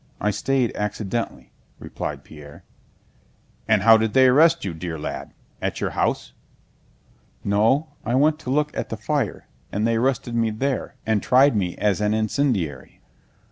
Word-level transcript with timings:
I 0.19 0.31
stayed 0.31 0.75
accidentally," 0.75 1.51
replied 1.77 2.23
Pierre. 2.23 2.63
"And 3.67 3.83
how 3.83 3.97
did 3.97 4.13
they 4.15 4.25
arrest 4.25 4.65
you, 4.65 4.73
dear 4.73 4.97
lad? 4.97 5.31
At 5.61 5.79
your 5.79 5.91
house?" 5.91 6.33
"No, 7.43 7.89
I 8.03 8.15
went 8.15 8.39
to 8.39 8.49
look 8.49 8.75
at 8.75 8.89
the 8.89 8.97
fire, 8.97 9.45
and 9.71 9.85
they 9.85 9.97
arrested 9.97 10.33
me 10.33 10.49
there, 10.49 10.95
and 11.05 11.21
tried 11.21 11.55
me 11.55 11.77
as 11.77 12.01
an 12.01 12.15
incendiary." 12.15 12.99